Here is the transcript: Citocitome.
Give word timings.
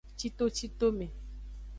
Citocitome. 0.19 1.05